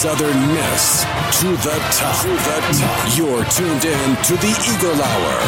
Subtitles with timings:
[0.00, 1.02] Southern Miss
[1.40, 2.22] to the top.
[2.22, 3.18] To the top.
[3.18, 5.40] You're tuned in to the Eagle Hour.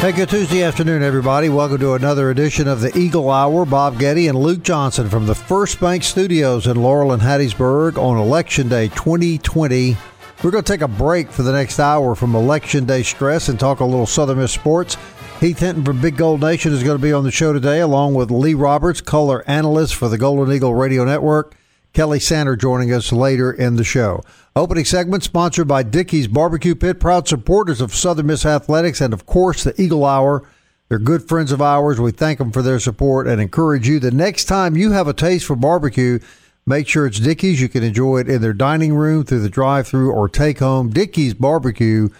[0.00, 1.48] Hey, good Tuesday afternoon, everybody.
[1.48, 3.64] Welcome to another edition of the Eagle Hour.
[3.64, 8.16] Bob Getty and Luke Johnson from the First Bank Studios in Laurel and Hattiesburg on
[8.18, 9.96] Election Day 2020.
[10.42, 13.60] We're going to take a break for the next hour from Election Day stress and
[13.60, 14.96] talk a little Southern Miss sports.
[15.42, 18.14] Heath Hinton from Big Gold Nation is going to be on the show today, along
[18.14, 21.56] with Lee Roberts, color analyst for the Golden Eagle Radio Network.
[21.92, 24.22] Kelly Sander joining us later in the show.
[24.54, 29.26] Opening segment sponsored by Dickey's Barbecue Pit, proud supporters of Southern Miss Athletics, and of
[29.26, 30.48] course the Eagle Hour.
[30.88, 31.98] They're good friends of ours.
[31.98, 35.12] We thank them for their support and encourage you the next time you have a
[35.12, 36.20] taste for barbecue,
[36.66, 37.60] make sure it's Dickey's.
[37.60, 40.90] You can enjoy it in their dining room, through the drive-through, or take home.
[40.90, 42.10] Dickey's Barbecue,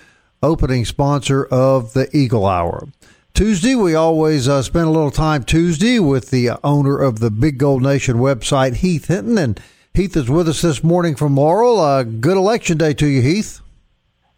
[0.43, 2.89] opening sponsor of the Eagle Hour.
[3.35, 7.57] Tuesday, we always uh, spend a little time Tuesday with the owner of the Big
[7.57, 9.39] Gold Nation website, Heath Hinton.
[9.39, 9.61] And
[9.95, 11.81] Heath is with us this morning from Laurel.
[11.81, 13.61] Uh, good election day to you, Heath.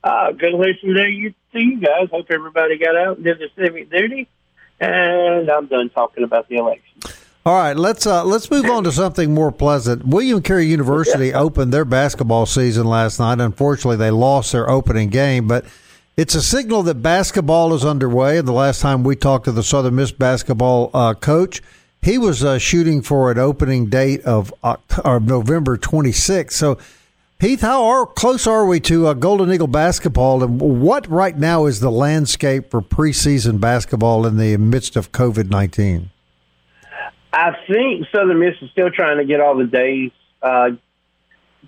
[0.05, 2.09] Uh, good election day you, to you guys.
[2.11, 4.29] Hope everybody got out and did their civic duty.
[4.79, 7.01] And I'm done talking about the election.
[7.47, 10.07] All right, let's uh, let's move on to something more pleasant.
[10.07, 13.39] William Carey University opened their basketball season last night.
[13.39, 15.67] Unfortunately, they lost their opening game, but
[16.17, 18.39] it's a signal that basketball is underway.
[18.39, 21.61] And the last time we talked to the Southern Miss basketball uh, coach,
[22.01, 26.53] he was uh, shooting for an opening date of October, November 26th.
[26.53, 26.79] So,
[27.41, 31.67] Heath, how are, close are we to uh, Golden Eagle basketball, and what right now
[31.67, 36.11] is the landscape for preseason basketball in the midst of COVID 19?
[37.33, 40.71] I think Southern Miss is still trying to get all the days uh,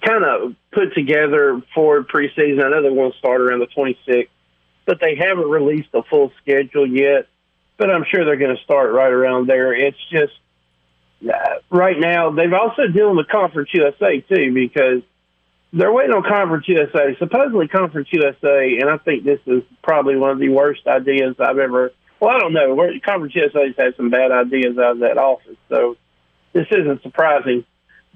[0.00, 2.64] kind of put together for preseason.
[2.64, 4.28] I know they want to start around the 26th
[4.86, 7.26] but they haven't released a full schedule yet.
[7.76, 9.74] But I'm sure they're going to start right around there.
[9.74, 10.32] It's just
[11.22, 15.02] uh, right now they've also dealing with Conference USA too because
[15.72, 17.16] they're waiting on Conference USA.
[17.18, 21.58] Supposedly Conference USA, and I think this is probably one of the worst ideas I've
[21.58, 21.92] ever.
[22.20, 22.74] Well, I don't know.
[22.74, 25.96] Where conference USA's had some bad ideas out of that office, so
[26.54, 27.64] this isn't surprising.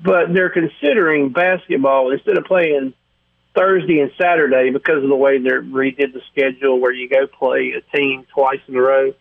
[0.03, 2.95] But they're considering basketball instead of playing
[3.55, 7.73] Thursday and Saturday because of the way they redid the schedule where you go play
[7.77, 9.13] a team twice in a row.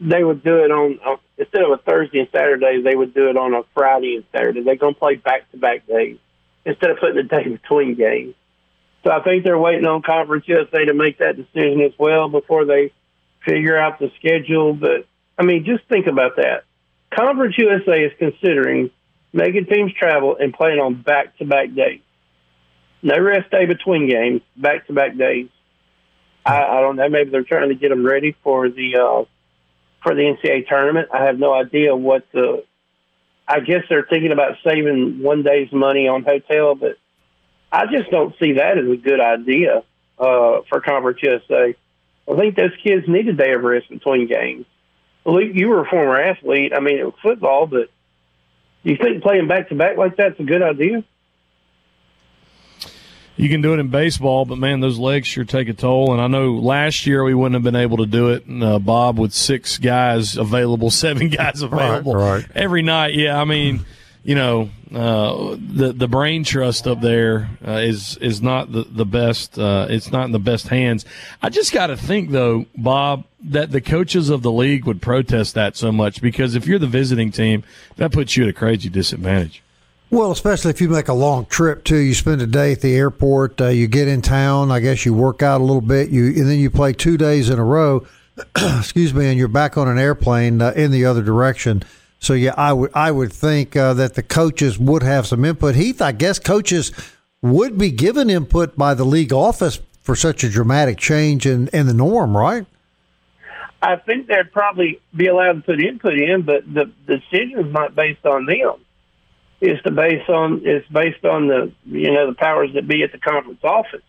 [0.00, 3.30] They would do it on uh, instead of a Thursday and Saturday, they would do
[3.30, 4.62] it on a Friday and Saturday.
[4.62, 6.18] They're going to play back to back days
[6.64, 8.34] instead of putting a day between games.
[9.04, 12.64] So I think they're waiting on Conference USA to make that decision as well before
[12.64, 12.92] they
[13.44, 14.74] figure out the schedule.
[14.74, 15.06] But
[15.38, 16.64] I mean, just think about that.
[17.14, 18.90] Conference USA is considering
[19.32, 22.00] making teams travel and playing on back to back days
[23.02, 25.48] no rest day between games, back to back days.
[26.44, 27.08] I, I don't know.
[27.08, 29.24] Maybe they're trying to get them ready for the uh,
[30.02, 31.08] for the NCAA tournament.
[31.12, 32.64] I have no idea what the.
[33.46, 36.96] I guess they're thinking about saving one day's money on hotel, but
[37.70, 39.82] I just don't see that as a good idea
[40.18, 41.74] uh, for Conference USA.
[42.30, 44.64] I think those kids need a day of rest between games.
[45.24, 46.72] Luke, you were a former athlete.
[46.74, 47.90] I mean, it was football, but
[48.84, 51.04] you think playing back to back like that's a good idea?
[53.42, 56.12] You can do it in baseball, but man, those legs sure take a toll.
[56.12, 59.18] And I know last year we wouldn't have been able to do it, uh, Bob,
[59.18, 62.46] with six guys available, seven guys available right, right.
[62.54, 63.14] every night.
[63.14, 63.84] Yeah, I mean,
[64.22, 69.04] you know, uh, the the brain trust up there uh, is is not the the
[69.04, 69.58] best.
[69.58, 71.04] Uh, it's not in the best hands.
[71.42, 75.54] I just got to think though, Bob, that the coaches of the league would protest
[75.54, 77.64] that so much because if you're the visiting team,
[77.96, 79.64] that puts you at a crazy disadvantage.
[80.12, 82.94] Well, especially if you make a long trip too, you spend a day at the
[82.94, 84.70] airport, uh, you get in town.
[84.70, 87.48] I guess you work out a little bit, you and then you play two days
[87.48, 88.06] in a row.
[88.78, 91.82] excuse me, and you're back on an airplane uh, in the other direction.
[92.18, 95.76] So yeah, I would I would think uh, that the coaches would have some input.
[95.76, 96.92] Heath, I guess coaches
[97.40, 101.86] would be given input by the league office for such a dramatic change in, in
[101.86, 102.66] the norm, right?
[103.80, 107.72] I think they'd probably be allowed to put input in, but the, the decision is
[107.72, 108.81] not based on them
[109.62, 113.12] is to base on is based on the you know the powers that be at
[113.12, 114.02] the conference office.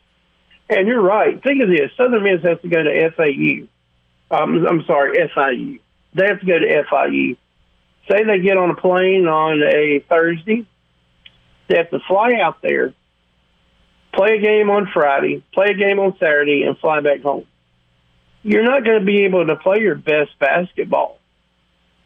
[0.67, 1.41] And you're right.
[1.41, 3.67] Think of this: Southern Miss has to go to FAU.
[4.35, 5.79] Um, I'm sorry, FIU.
[6.15, 7.38] they have to go to FIU.
[8.09, 10.65] Say they get on a plane on a Thursday,
[11.69, 12.94] they have to fly out there,
[14.13, 17.45] play a game on Friday, play a game on Saturday, and fly back home.
[18.41, 21.19] You're not going to be able to play your best basketball.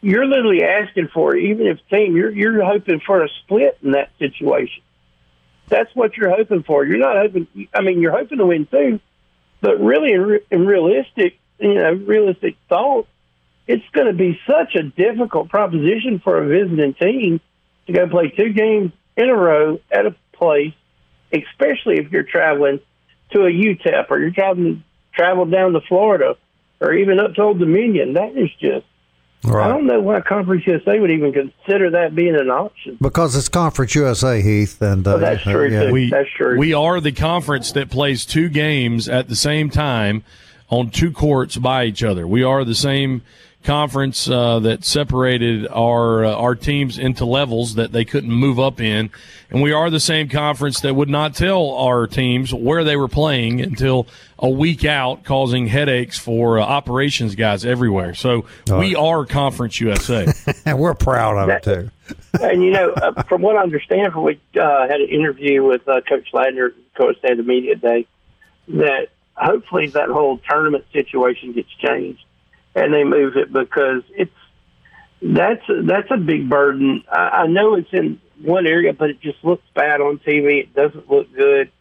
[0.02, 3.92] You're literally asking for it, even if team you're you're hoping for a split in
[3.92, 4.84] that situation.
[5.70, 6.86] That's what you're hoping for.
[6.86, 7.48] You're not hoping.
[7.74, 9.00] I mean, you're hoping to win too,
[9.60, 13.08] but really, in, in realistic, you know, realistic thought,
[13.68, 17.42] it's going to be such a difficult proposition for a visiting team
[17.88, 20.74] to go play two games in a row at a place,
[21.34, 22.80] especially if you're traveling
[23.32, 24.84] to a UTEP or you're traveling
[25.14, 26.38] travel down to Florida
[26.80, 28.14] or even up to Old Dominion.
[28.14, 28.86] That is just
[29.44, 29.66] Right.
[29.66, 32.98] I don't know why Conference USA would even consider that being an option.
[33.00, 35.68] Because it's Conference USA, Heath, and uh, oh, that's true.
[35.68, 35.92] Uh, yeah.
[35.92, 36.58] We, that's true.
[36.58, 40.24] We are the conference that plays two games at the same time
[40.70, 42.28] on two courts by each other.
[42.28, 43.22] We are the same
[43.68, 48.80] conference uh, that separated our uh, our teams into levels that they couldn't move up
[48.80, 49.10] in,
[49.50, 53.10] and we are the same conference that would not tell our teams where they were
[53.10, 54.08] playing until
[54.40, 58.14] a week out, causing headaches for uh, operations guys everywhere.
[58.14, 58.80] So oh.
[58.80, 60.32] we are Conference USA,
[60.66, 61.92] and we're proud of that, it
[62.32, 62.42] too.
[62.42, 65.86] and you know, uh, from what I understand, from we uh, had an interview with
[65.90, 68.08] uh, Coach Ladner, Coach State Media Day,
[68.70, 72.24] that hopefully that whole tournament situation gets changed
[72.78, 74.32] and they move it because it's
[75.22, 77.04] that's that's a big burden.
[77.12, 80.62] I, I know it's in one area, but it just looks bad on TV.
[80.62, 81.72] It doesn't look good.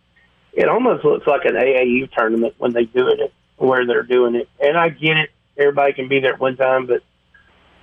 [0.54, 4.48] It almost looks like an AAU tournament when they do it where they're doing it.
[4.58, 7.02] And I get it; everybody can be there at one time, but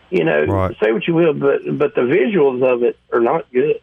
[0.10, 0.76] you know, right.
[0.82, 3.80] say what you will, but but the visuals of it are not good.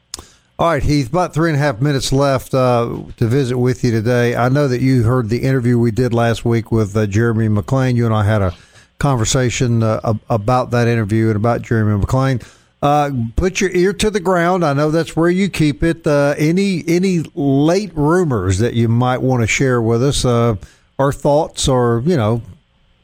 [0.58, 3.92] All right, Heath, about three and a half minutes left uh, to visit with you
[3.92, 4.36] today.
[4.36, 7.94] I know that you heard the interview we did last week with uh, Jeremy McClain.
[7.94, 8.54] You and I had a
[9.00, 12.46] conversation uh, about that interview and about Jeremy McClain.
[12.82, 14.64] Uh, put your ear to the ground.
[14.64, 16.06] I know that's where you keep it.
[16.06, 20.56] Uh, any any late rumors that you might want to share with us, uh,
[20.96, 22.40] or thoughts, or you know,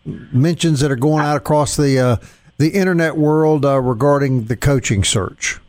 [0.07, 2.17] mentions that are going out across the uh,
[2.57, 5.61] the internet world uh, regarding the coaching search.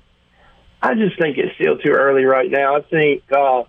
[0.82, 2.78] I just think it's still too early right now.
[2.78, 3.64] I think uh,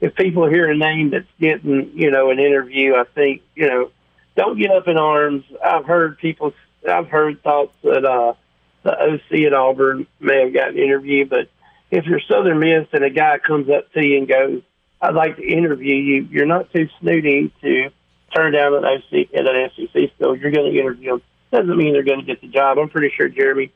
[0.00, 3.90] if people hear a name that's getting you know an interview, I think you know
[4.36, 5.44] don't get up in arms.
[5.64, 6.52] I've heard people,
[6.88, 8.34] I've heard thoughts that uh,
[8.82, 11.48] the OC at Auburn may have gotten interviewed, but
[11.90, 14.62] if you're Southern Miss and a guy comes up to you and goes,
[15.00, 17.90] I'd like to interview you, you're not too snooty to
[18.34, 20.36] turn down an OC at an SEC school.
[20.36, 21.22] You're going to interview them.
[21.52, 22.78] Doesn't mean they're going to get the job.
[22.78, 23.70] I'm pretty sure Jeremy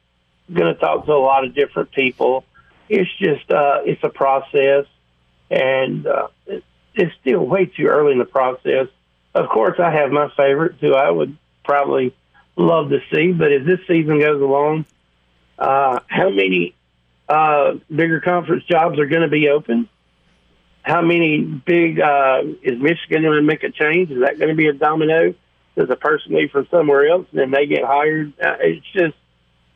[0.53, 2.45] going to talk to a lot of different people.
[2.89, 4.87] It's just, uh, it's a process,
[5.51, 8.89] and uh, it's still way too early in the process
[9.39, 12.15] of course, I have my favorites who I would probably
[12.57, 13.33] love to see.
[13.33, 14.85] But as this season goes along,
[15.59, 16.75] uh, how many
[17.29, 19.89] uh, bigger conference jobs are going to be open?
[20.83, 24.11] How many big uh, is Michigan going to make a change?
[24.11, 25.35] Is that going to be a domino?
[25.77, 28.33] Does a person leave from somewhere else and then they get hired?
[28.41, 29.15] Uh, it's just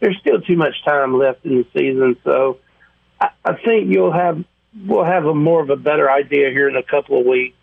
[0.01, 2.59] there's still too much time left in the season, so
[3.21, 4.43] I, I think you'll have
[4.85, 7.57] we'll have a more of a better idea here in a couple of weeks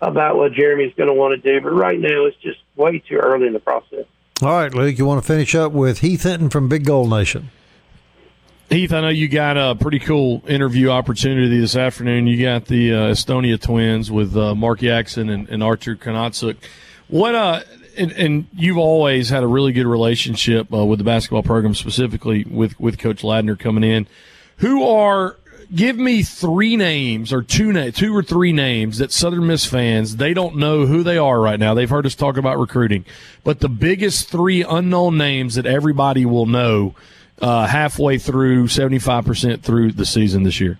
[0.00, 1.60] about what Jeremy's going to want to do.
[1.60, 4.06] But right now, it's just way too early in the process.
[4.42, 7.50] All right, Luke, you want to finish up with Heath Hinton from Big Gold Nation.
[8.70, 12.26] Heath, I know you got a pretty cool interview opportunity this afternoon.
[12.26, 16.56] You got the uh, Estonia twins with uh, Mark Jackson and, and Artur Konontsuk.
[17.08, 17.62] What uh,
[17.98, 22.44] and, and, you've always had a really good relationship uh, with the basketball program, specifically
[22.44, 24.06] with with Coach Ladner coming in.
[24.58, 25.36] Who are
[25.74, 30.16] give me three names or two na- two or three names that Southern Miss fans
[30.16, 31.74] they don't know who they are right now.
[31.74, 33.04] They've heard us talk about recruiting,
[33.44, 36.94] but the biggest three unknown names that everybody will know
[37.40, 40.78] uh, halfway through seventy five percent through the season this year.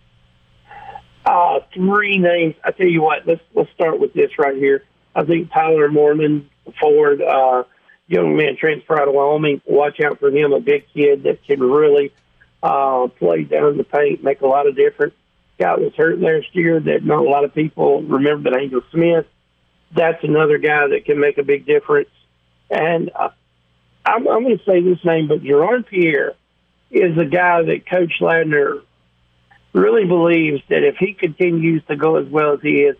[1.25, 2.55] Uh, three names.
[2.65, 3.27] I tell you what.
[3.27, 4.85] Let's let's start with this right here.
[5.15, 6.45] I think Tyler Moorman
[6.81, 7.65] Ford, uh,
[8.07, 9.61] young man transfer out of Wyoming.
[9.67, 10.53] Watch out for him.
[10.53, 12.13] A big kid that can really
[12.63, 15.15] uh, play down the paint, make a lot of difference.
[15.59, 19.27] Guy was hurt last year that not a lot of people remember, but Angel Smith.
[19.93, 22.09] That's another guy that can make a big difference.
[22.71, 23.31] And uh,
[24.07, 26.35] I'm, I'm going to say this name, but Gerard Pierre
[26.91, 28.83] is a guy that Coach Ladner
[29.73, 32.97] really believes that if he continues to go as well as he is,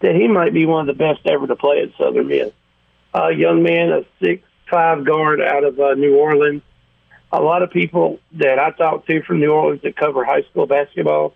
[0.00, 2.52] that he might be one of the best ever to play at Southern Miss.
[3.14, 6.62] A young man, a six five guard out of uh, New Orleans
[7.34, 10.66] a lot of people that I talked to from New Orleans that cover high school
[10.66, 11.34] basketball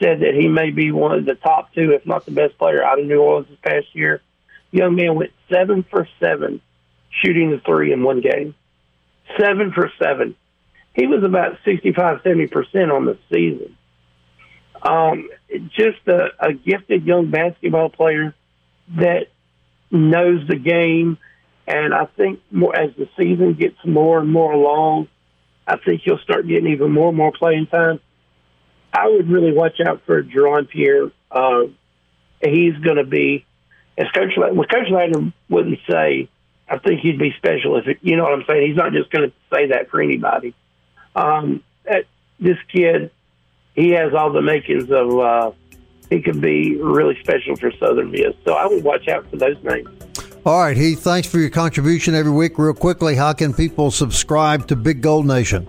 [0.00, 2.82] said that he may be one of the top two, if not the best player
[2.82, 4.22] out of New Orleans this past year.
[4.70, 6.60] Young man went seven for seven
[7.22, 8.54] shooting the three in one game.
[9.38, 10.34] seven for seven.
[10.94, 13.76] He was about 65, 70% on the season.
[14.80, 15.28] Um,
[15.76, 18.34] just a, a gifted young basketball player
[18.96, 19.26] that
[19.90, 21.18] knows the game.
[21.66, 25.08] And I think more as the season gets more and more long,
[25.66, 28.00] I think he'll start getting even more and more playing time.
[28.92, 31.10] I would really watch out for Jerron Pierre.
[31.30, 31.64] Uh,
[32.42, 33.44] he's going to be,
[33.98, 34.88] as Coach well, Coach
[35.48, 36.28] wouldn't say.
[36.68, 38.68] I think he'd be special if it, you know what I'm saying.
[38.68, 40.54] He's not just going to say that for anybody.
[41.14, 41.62] Um,
[42.40, 43.10] this kid,
[43.74, 45.18] he has all the makings of.
[45.18, 45.52] Uh,
[46.10, 48.34] he could be really special for Southern Miss.
[48.44, 49.88] So I would watch out for those names.
[50.46, 52.56] All right, Heath, thanks for your contribution every week.
[52.56, 55.66] Real quickly, how can people subscribe to Big Gold Nation?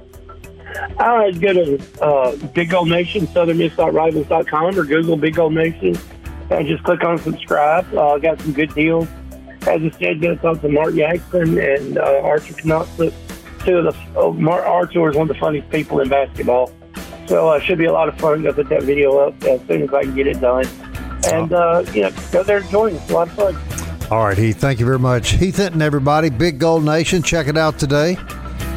[0.99, 5.97] All right, go to uh, Big Gold Nation, southernmiss.rivals.com or Google Big Gold Nation
[6.51, 7.91] and just click on subscribe.
[7.91, 9.07] Uh, got some good deals.
[9.61, 13.11] As I said, going to talk to Mark Jackson and uh, Archer Knoxville.
[13.65, 16.71] Two of the, oh, Mark Archer is one of the funniest people in basketball.
[17.25, 18.43] So it uh, should be a lot of fun.
[18.43, 20.67] Go put that video up as soon as I can get it done.
[21.25, 23.09] And, uh, you know, go there and join us.
[23.09, 23.86] A lot of fun.
[24.09, 24.57] All right, Heath.
[24.57, 25.31] Thank you very much.
[25.31, 26.29] Heath Hinton, everybody.
[26.29, 27.21] Big Gold Nation.
[27.21, 28.17] Check it out today.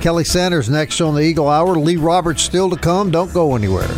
[0.00, 1.76] Kelly Sanders next on the Eagle Hour.
[1.76, 3.12] Lee Roberts still to come.
[3.12, 3.88] Don't go anywhere.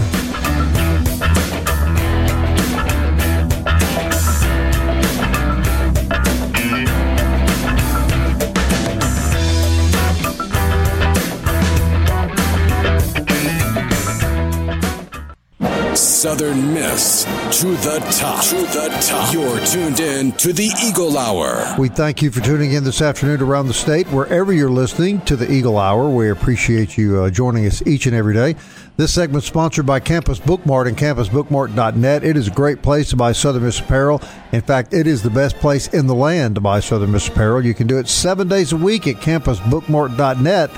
[16.23, 17.25] Southern Miss
[17.59, 18.45] to the top.
[18.45, 19.35] To the top.
[19.35, 21.75] You're tuned in to the Eagle Hour.
[21.77, 25.35] We thank you for tuning in this afternoon around the state, wherever you're listening to
[25.35, 26.09] the Eagle Hour.
[26.09, 28.55] We appreciate you uh, joining us each and every day.
[28.97, 32.23] This segment sponsored by Campus Bookmart and campusbookmart.net.
[32.23, 34.23] It is a great place to buy Southern Miss apparel.
[34.53, 37.67] In fact, it is the best place in the land to buy Southern Miss apparel.
[37.67, 40.71] You can do it seven days a week at campusbookmart.net,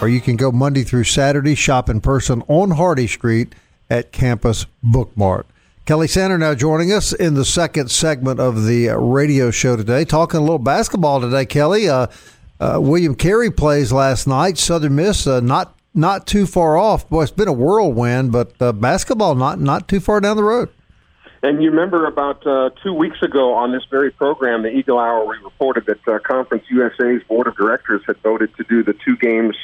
[0.00, 3.56] or you can go Monday through Saturday, shop in person on Hardy Street
[3.92, 5.44] at Campus Bookmart.
[5.84, 10.38] Kelly Sander now joining us in the second segment of the radio show today, talking
[10.38, 11.44] a little basketball today.
[11.44, 12.06] Kelly, uh,
[12.58, 14.56] uh, William Carey plays last night.
[14.56, 17.06] Southern Miss uh, not not too far off.
[17.10, 20.70] Boy, it's been a whirlwind, but uh, basketball not not too far down the road.
[21.42, 25.26] And you remember about uh, two weeks ago on this very program, the Eagle Hour,
[25.26, 29.18] we reported that uh, Conference USA's board of directors had voted to do the two
[29.18, 29.54] games,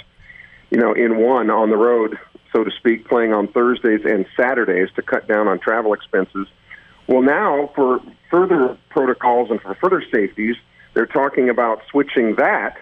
[0.71, 2.19] you know, in one on the road
[2.53, 6.47] so to speak, playing on Thursdays and Saturdays to cut down on travel expenses.
[7.07, 8.01] Well, now for
[8.31, 10.57] further protocols and for further safeties,
[10.95, 12.79] they're talking about switching that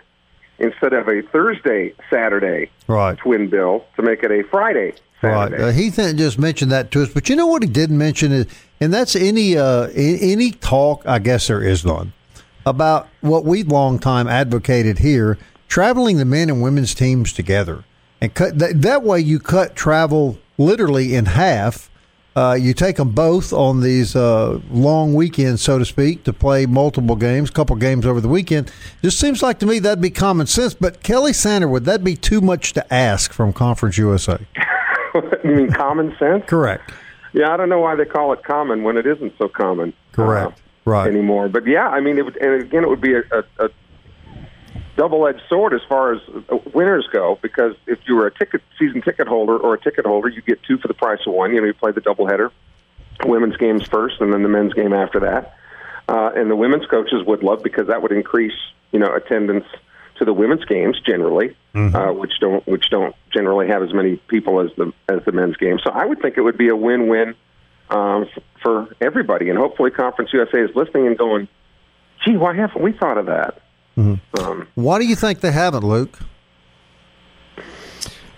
[0.58, 3.16] instead of a Thursday Saturday right.
[3.18, 4.94] twin bill to make it a Friday.
[5.20, 5.62] Saturday.
[5.62, 5.68] Right.
[5.68, 8.46] Uh, Heath just mentioned that to us, but you know what he didn't mention is,
[8.80, 11.02] and that's any uh, any talk.
[11.06, 12.12] I guess there is none
[12.64, 17.84] about what we've long time advocated here: traveling the men and women's teams together
[18.20, 21.90] and cut that, that way you cut travel literally in half.
[22.34, 26.66] Uh, you take them both on these uh, long weekends, so to speak, to play
[26.66, 28.70] multiple games, couple games over the weekend.
[29.02, 30.74] Just seems like to me that'd be common sense.
[30.74, 34.38] But Kelly Sander, would that be too much to ask from Conference USA?
[35.44, 36.44] you mean common sense?
[36.46, 36.92] Correct.
[37.32, 39.94] Yeah, I don't know why they call it common when it isn't so common.
[40.12, 40.52] Correct.
[40.52, 41.08] Uh, right.
[41.08, 43.70] Anymore, but yeah, I mean, it would, and again, it would be a, a, a
[44.96, 49.02] double-edged sword as far as uh, winners go because if you were a ticket season
[49.02, 51.54] ticket holder or a ticket holder, you get two for the price of one.
[51.54, 52.50] You know, you play the doubleheader,
[53.24, 55.56] women's games first, and then the men's game after that.
[56.08, 58.54] Uh, and the women's coaches would love because that would increase,
[58.92, 59.66] you know, attendance
[60.18, 61.94] to the women's games generally, mm-hmm.
[61.94, 65.56] uh, which don't which don't generally have as many people as the as the men's
[65.56, 65.78] game.
[65.84, 67.34] So I would think it would be a win-win
[67.90, 68.26] um,
[68.62, 71.48] for everybody, and hopefully Conference USA is listening and going,
[72.24, 73.60] "Gee, why haven't we thought of that?"
[73.96, 74.38] Mm-hmm.
[74.38, 76.18] Um, Why do you think they haven't, Luke?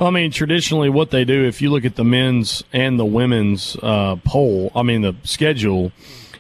[0.01, 3.77] I mean, traditionally, what they do, if you look at the men's and the women's
[3.83, 5.91] uh, poll, I mean, the schedule,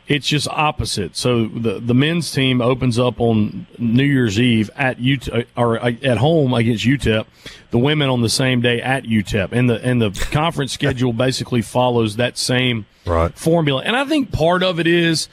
[0.07, 1.17] it's just opposite.
[1.17, 5.93] So the the men's team opens up on New Year's Eve at UTEP or uh,
[6.03, 7.27] at home against UTEP.
[7.71, 11.63] The women on the same day at UTEP, and the and the conference schedule basically
[11.63, 13.37] follows that same right.
[13.37, 13.83] formula.
[13.85, 15.29] And I think part of it is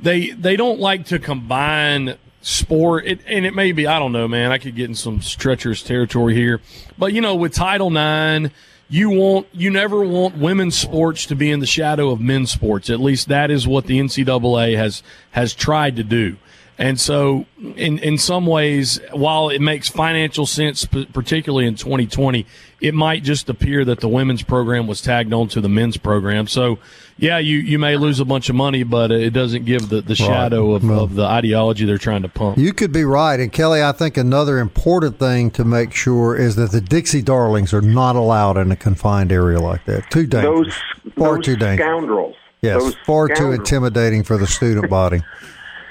[0.00, 4.28] they they don't like to combine sport, it, and it may be, I don't know,
[4.28, 4.52] man.
[4.52, 6.60] I could get in some treacherous territory here.
[6.96, 8.52] But, you know, with Title IX,
[8.90, 12.88] you want you never want women's sports to be in the shadow of men's sports.
[12.88, 15.02] At least that is what the NCAA has
[15.32, 16.36] has tried to do.
[16.78, 17.44] And so,
[17.76, 22.46] in in some ways, while it makes financial sense, particularly in 2020,
[22.80, 26.46] it might just appear that the women's program was tagged on to the men's program.
[26.46, 26.78] So,
[27.16, 30.14] yeah, you, you may lose a bunch of money, but it doesn't give the, the
[30.14, 32.56] shadow of, well, of the ideology they're trying to pump.
[32.56, 33.40] You could be right.
[33.40, 37.74] And, Kelly, I think another important thing to make sure is that the Dixie Darlings
[37.74, 40.08] are not allowed in a confined area like that.
[40.10, 40.74] Too dangerous.
[41.04, 41.78] Those, Far those too dangerous.
[41.80, 42.36] scoundrels.
[42.62, 43.56] Yes, those far scoundrels.
[43.56, 45.22] too intimidating for the student body.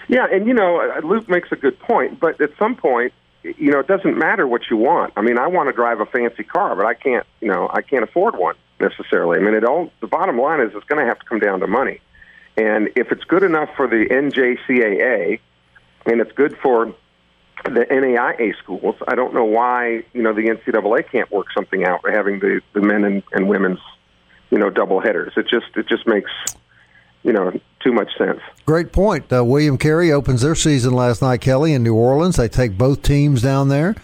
[0.09, 3.11] Yeah, and you know, uh, Luke makes a good point, but at some point,
[3.43, 5.13] you know, it doesn't matter what you want.
[5.15, 7.81] I mean, I want to drive a fancy car, but I can't, you know, I
[7.81, 9.39] can't afford one necessarily.
[9.39, 11.59] I mean, it all the bottom line is it's going to have to come down
[11.61, 12.01] to money.
[12.57, 15.39] And if it's good enough for the NJCAA
[16.05, 16.93] and it's good for
[17.65, 22.01] the NAIA schools, I don't know why, you know, the NCAA can't work something out
[22.09, 23.79] having the, the men and, and women's,
[24.49, 25.33] you know, double headers.
[25.37, 26.31] It just it just makes
[27.27, 27.51] you know
[27.83, 28.39] too much sense.
[28.65, 29.31] Great point.
[29.31, 32.37] Uh, William Carey opens their season last night, Kelly, in New Orleans.
[32.37, 33.95] They take both teams down there.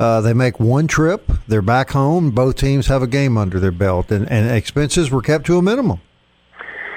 [0.00, 1.30] Uh, they make one trip.
[1.46, 2.30] They're back home.
[2.30, 5.62] Both teams have a game under their belt, and, and expenses were kept to a
[5.62, 6.00] minimum.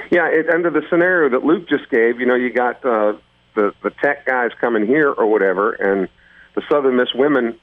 [0.10, 3.14] Yeah, it, under the scenario that Luke just gave, you know, you got uh,
[3.56, 6.08] the the tech guys coming here or whatever, and
[6.56, 7.60] the Southern Miss women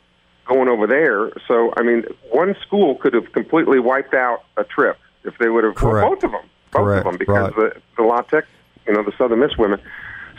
[0.47, 1.31] going over there.
[1.49, 5.65] So, I mean, one school could have completely wiped out a trip if they would
[5.65, 5.75] have.
[5.75, 6.07] Correct.
[6.07, 7.07] Both of them both Correct.
[7.07, 7.75] of them because right.
[7.75, 8.45] the the La Tech,
[8.87, 9.81] you know, the Southern Miss women.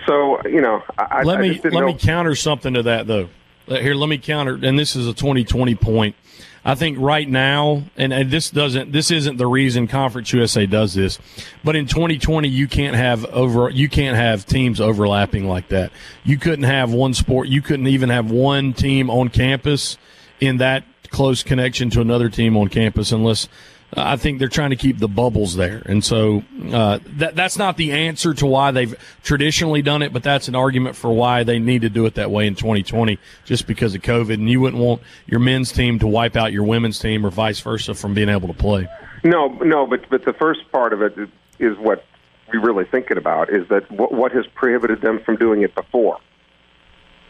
[0.08, 1.88] So you know, I, let I me let know.
[1.88, 3.30] me counter something to that though.
[3.68, 6.16] Uh, here, let me counter, and this is a 2020 point.
[6.64, 10.94] I think right now, and, and, this doesn't, this isn't the reason Conference USA does
[10.94, 11.18] this,
[11.64, 15.92] but in 2020, you can't have over, you can't have teams overlapping like that.
[16.24, 19.98] You couldn't have one sport, you couldn't even have one team on campus
[20.40, 23.48] in that close connection to another team on campus unless
[23.96, 27.76] I think they're trying to keep the bubbles there, and so uh, that that's not
[27.76, 31.60] the answer to why they've traditionally done it, but that's an argument for why they
[31.60, 34.36] need to do it that way in 2020, just because of COVID.
[34.36, 37.60] And you wouldn't want your men's team to wipe out your women's team, or vice
[37.60, 38.88] versa, from being able to play.
[39.26, 41.14] No, no, but but the first part of it
[41.60, 42.06] is what
[42.54, 46.18] we're really thinking about is that what, what has prohibited them from doing it before.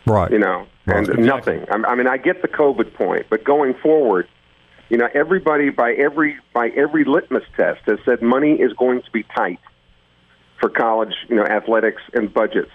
[0.05, 0.31] Right.
[0.31, 0.97] You know, right.
[0.97, 1.57] and exactly.
[1.57, 1.85] nothing.
[1.85, 4.27] I mean, I get the COVID point, but going forward
[4.91, 9.11] you know, everybody by every by every litmus test has said money is going to
[9.11, 9.61] be tight
[10.59, 12.71] for college, you know, athletics and budgets.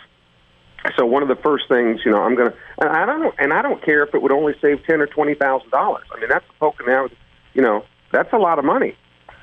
[0.96, 3.52] So one of the first things, you know, I'm going to, and I don't, and
[3.52, 6.07] I don't care if it would only save ten or twenty thousand dollars.
[6.11, 7.12] I mean, that's poking out,
[7.52, 8.96] you know, that's a lot of money.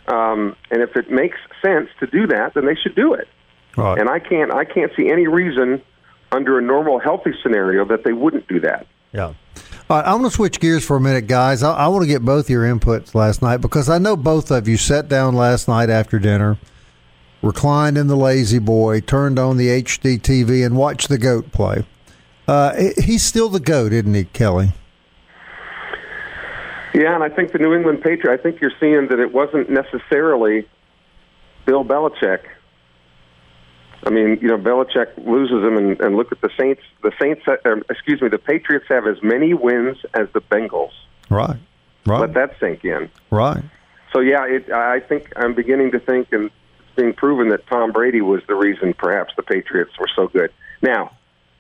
[0.08, 3.28] Um, and if it makes sense to do that, then they should do it.
[3.78, 4.00] Right.
[4.00, 5.80] And I can't, I can't see any reason
[6.32, 8.88] under a normal, healthy scenario that they wouldn't do that.
[9.12, 9.34] Yeah.
[9.90, 11.62] All right, I want to switch gears for a minute, guys.
[11.62, 14.66] I, I, want to get both your inputs last night because I know both of
[14.66, 16.58] you sat down last night after dinner,
[17.42, 21.86] reclined in the lazy boy, turned on the HD TV, and watched the goat play.
[22.48, 24.72] Uh, he's still the goat, isn't he, Kelly?
[26.94, 28.34] Yeah, and I think the New England Patriot.
[28.34, 30.66] I think you're seeing that it wasn't necessarily
[31.66, 32.40] Bill Belichick
[34.06, 36.82] I mean, you know, Belichick loses them, and, and look at the Saints.
[37.02, 40.92] The Saints, uh, excuse me, the Patriots have as many wins as the Bengals.
[41.30, 41.58] Right,
[42.06, 42.20] right.
[42.20, 43.10] Let that sink in.
[43.32, 43.64] Right.
[44.14, 47.92] So yeah, it, I think I'm beginning to think, and it's being proven that Tom
[47.92, 50.52] Brady was the reason perhaps the Patriots were so good.
[50.82, 51.12] Now,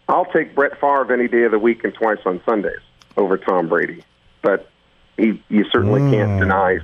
[0.07, 2.81] I'll take Brett Favre any day of the week and twice on Sundays
[3.17, 4.03] over Tom Brady,
[4.41, 4.69] but
[5.17, 6.11] he, you certainly mm.
[6.11, 6.79] can't deny.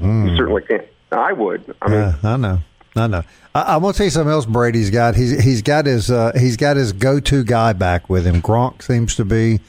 [0.00, 0.30] Mm.
[0.30, 0.86] You certainly can't.
[1.10, 1.74] I would.
[1.80, 2.58] I mean, I know.
[2.98, 3.22] I know.
[3.54, 4.46] I, I want to tell you something else.
[4.46, 5.14] Brady's got.
[5.16, 8.42] He's he's got his uh, he's got his go to guy back with him.
[8.42, 9.60] Gronk seems to be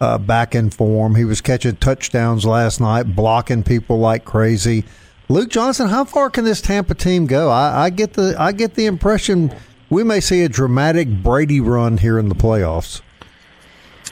[0.00, 1.14] uh, back in form.
[1.14, 4.84] He was catching touchdowns last night, blocking people like crazy.
[5.28, 7.48] Luke Johnson, how far can this Tampa team go?
[7.48, 9.54] I, I get the I get the impression
[9.88, 13.02] we may see a dramatic Brady run here in the playoffs.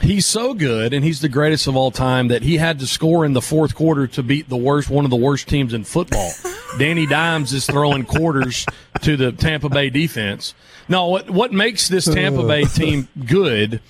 [0.00, 3.24] He's so good, and he's the greatest of all time that he had to score
[3.24, 6.32] in the fourth quarter to beat the worst, one of the worst teams in football.
[6.78, 8.64] Danny Dimes is throwing quarters
[9.02, 10.54] to the Tampa Bay defense.
[10.88, 13.80] No, what what makes this Tampa Bay team good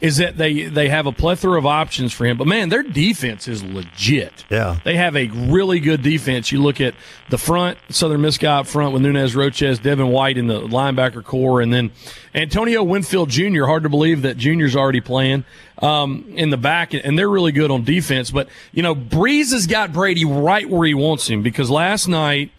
[0.00, 2.36] is that they they have a plethora of options for him.
[2.36, 4.44] But man, their defense is legit.
[4.50, 6.50] Yeah, they have a really good defense.
[6.50, 6.94] You look at
[7.28, 11.22] the front, Southern Miss guy up front with Nunez Roches, Devin White in the linebacker
[11.22, 11.90] core, and then
[12.34, 13.64] Antonio Winfield Jr.
[13.64, 15.44] Hard to believe that Junior's already playing
[15.78, 18.30] um, in the back, and they're really good on defense.
[18.30, 22.50] But you know, Brees has got Brady right where he wants him because last night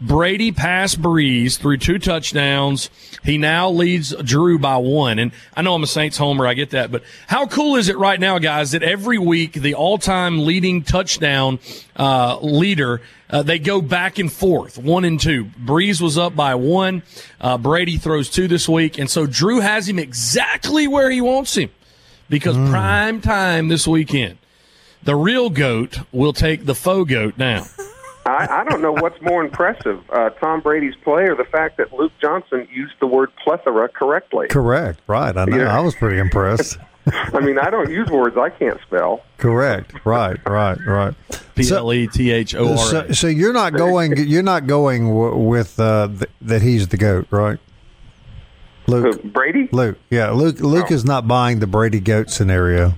[0.00, 2.90] Brady passed Brees through two touchdowns.
[3.24, 5.18] He now leads Drew by one.
[5.18, 6.46] And I know I'm a Saints homer.
[6.46, 6.92] I get that.
[6.92, 10.82] But how cool is it right now, guys, that every week the all time leading
[10.82, 11.58] touchdown
[11.96, 15.46] uh, leader, uh, they go back and forth, one and two.
[15.46, 17.02] Brees was up by one.
[17.40, 18.98] Uh, Brady throws two this week.
[18.98, 21.70] And so Drew has him exactly where he wants him
[22.28, 22.70] because mm.
[22.70, 24.38] prime time this weekend.
[25.02, 27.66] The real goat will take the faux goat down.
[28.28, 31.92] I, I don't know what's more impressive, uh, Tom Brady's play or the fact that
[31.92, 34.48] Luke Johnson used the word plethora correctly.
[34.48, 35.36] Correct, right.
[35.36, 35.56] I know.
[35.56, 35.76] Yeah.
[35.76, 36.78] I was pretty impressed.
[37.12, 39.22] I mean, I don't use words I can't spell.
[39.38, 39.94] Correct.
[40.04, 40.38] Right.
[40.46, 40.78] Right.
[40.86, 41.14] Right.
[41.54, 42.76] P L E T H O R.
[42.76, 44.16] So, so you're not going.
[44.16, 47.58] You're not going w- with uh, th- that he's the goat, right?
[48.86, 49.68] Luke Brady.
[49.72, 49.98] Luke.
[50.10, 50.30] Yeah.
[50.30, 50.60] Luke.
[50.60, 50.94] Luke oh.
[50.94, 52.94] is not buying the Brady goat scenario.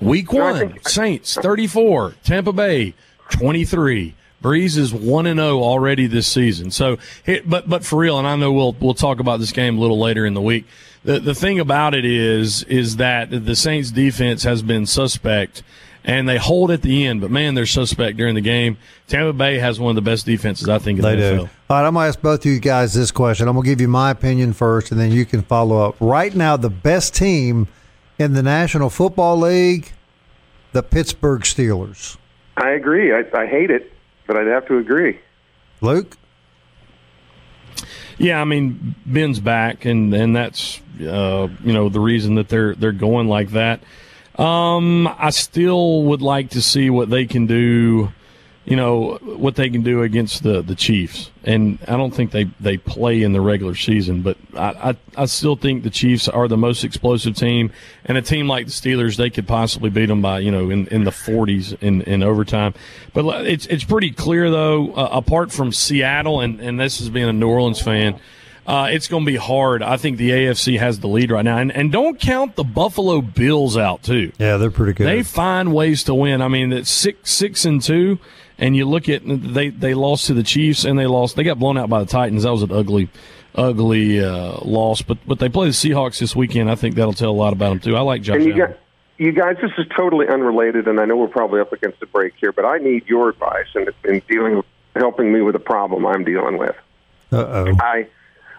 [0.00, 2.94] Week one, Saints 34, Tampa Bay
[3.30, 4.14] 23.
[4.44, 6.70] Brees is one and zero oh already this season.
[6.70, 6.98] So,
[7.46, 9.98] but but for real, and I know we'll we'll talk about this game a little
[9.98, 10.66] later in the week.
[11.02, 15.62] The the thing about it is is that the Saints defense has been suspect,
[16.04, 17.22] and they hold at the end.
[17.22, 18.76] But man, they're suspect during the game.
[19.08, 21.38] Tampa Bay has one of the best defenses I think in they the NFL.
[21.38, 21.50] do.
[21.70, 23.48] All right, I'm gonna ask both of you guys this question.
[23.48, 25.96] I'm gonna give you my opinion first, and then you can follow up.
[26.00, 27.66] Right now, the best team
[28.18, 29.92] in the National Football League,
[30.72, 32.18] the Pittsburgh Steelers.
[32.58, 33.10] I agree.
[33.10, 33.90] I, I hate it
[34.26, 35.18] but I'd have to agree.
[35.80, 36.16] Luke?
[38.18, 42.74] Yeah, I mean Ben's back, and and that's uh, you know the reason that they're
[42.74, 43.80] they're going like that.
[44.36, 48.12] Um, I still would like to see what they can do
[48.64, 52.44] you know what they can do against the the Chiefs, and I don't think they
[52.60, 56.48] they play in the regular season, but I, I, I still think the Chiefs are
[56.48, 57.72] the most explosive team,
[58.06, 60.86] and a team like the Steelers they could possibly beat them by you know in,
[60.88, 62.72] in the 40s in, in overtime.
[63.12, 67.28] But it's it's pretty clear though, uh, apart from Seattle, and and this is being
[67.28, 68.18] a New Orleans fan.
[68.66, 69.82] Uh, it's going to be hard.
[69.82, 73.20] I think the AFC has the lead right now, and, and don't count the Buffalo
[73.20, 74.32] Bills out too.
[74.38, 75.06] Yeah, they're pretty good.
[75.06, 76.40] They find ways to win.
[76.40, 78.18] I mean, it's six six and two
[78.64, 81.36] and you look at they they lost to the Chiefs and they lost.
[81.36, 82.44] They got blown out by the Titans.
[82.44, 83.10] That was an ugly,
[83.54, 85.02] ugly uh, loss.
[85.02, 86.70] But but they play the Seahawks this weekend.
[86.70, 87.94] I think that'll tell a lot about them too.
[87.94, 88.36] I like Josh.
[88.36, 88.78] And you, got,
[89.18, 92.32] you guys, this is totally unrelated, and I know we're probably up against the break
[92.40, 94.62] here, but I need your advice in, in dealing,
[94.96, 96.74] helping me with a problem I'm dealing with.
[97.30, 97.76] Uh oh.
[97.80, 98.08] I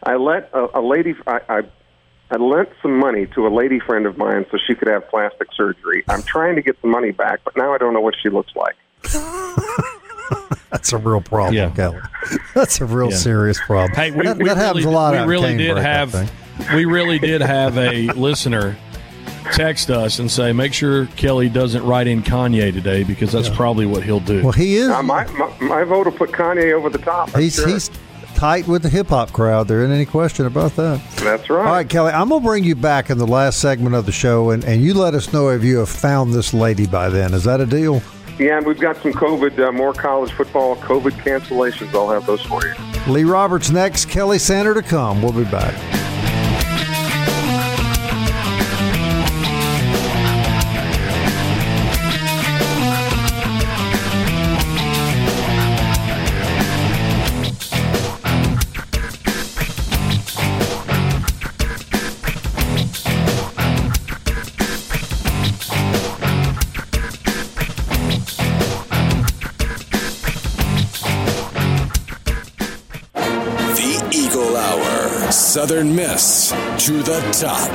[0.04, 1.16] I let a, a lady.
[1.26, 1.62] I, I
[2.30, 5.48] I lent some money to a lady friend of mine so she could have plastic
[5.56, 6.04] surgery.
[6.08, 8.56] I'm trying to get the money back, but now I don't know what she looks
[8.56, 8.76] like.
[10.72, 11.70] That's a real problem, yeah.
[11.72, 12.00] Kelly.
[12.54, 13.18] That's a real yeah.
[13.18, 13.92] serious problem.
[13.96, 15.14] Hey, we, that, we that really, happens a lot.
[15.14, 16.32] We really did have.
[16.74, 18.78] We really did have a listener
[19.52, 23.56] text us and say, make sure Kelly doesn't write in Kanye today because that's yeah.
[23.56, 24.44] probably what he'll do.
[24.44, 24.90] Well, he is.
[24.90, 27.36] Uh, my, my, my, vote will put Kanye over the top.
[27.36, 27.68] he's sure.
[27.68, 27.90] he's
[28.36, 29.68] tight with the hip hop crowd.
[29.68, 31.02] There isn't any question about that.
[31.18, 31.66] That's right.
[31.66, 34.12] All right, Kelly, I'm going to bring you back in the last segment of the
[34.12, 37.34] show, and, and you let us know if you have found this lady by then.
[37.34, 38.02] Is that a deal?
[38.38, 41.94] Yeah, and we've got some COVID, uh, more college football COVID cancellations.
[41.94, 42.74] I'll have those for you.
[43.08, 45.22] Lee Roberts next, Kelly Sander to come.
[45.22, 45.74] We'll be back.
[75.66, 76.52] Southern Miss
[76.86, 77.68] to the top.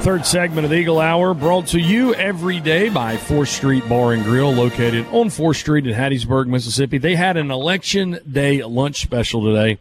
[0.00, 4.14] Third segment of the Eagle Hour brought to you every day by 4th Street Bar
[4.14, 6.96] and Grill, located on 4th Street in Hattiesburg, Mississippi.
[6.96, 9.78] They had an election day lunch special today.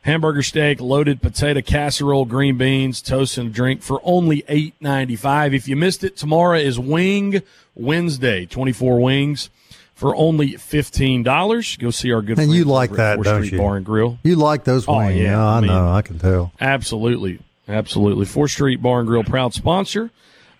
[0.00, 5.52] Hamburger steak, loaded potato casserole, green beans, toast, and drink for only eight ninety five.
[5.52, 7.42] If you missed it, tomorrow is Wing
[7.74, 8.46] Wednesday.
[8.46, 9.50] Twenty four wings
[9.98, 11.76] for only fifteen dollars.
[11.76, 13.58] Go see our good and you like that, don't Street you?
[13.58, 14.18] Bar and Grill.
[14.22, 15.04] You like those wings?
[15.04, 15.90] Oh, yeah, I, I mean, know.
[15.90, 16.52] I can tell.
[16.60, 18.24] Absolutely, absolutely.
[18.24, 20.10] Fourth Street Bar and Grill, proud sponsor